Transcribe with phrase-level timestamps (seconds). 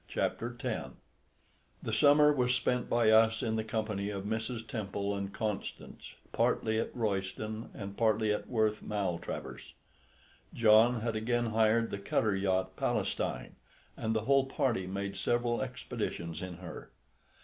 [0.07, 0.89] CHAPTER X
[1.83, 4.65] The summer was spent by us in the company of Mrs.
[4.67, 9.75] Temple and Constance, partly at Royston and partly at Worth Maltravers.
[10.55, 13.57] John had again hired the cutter yacht Palestine,
[13.95, 16.89] and the whole party made several expeditions in her.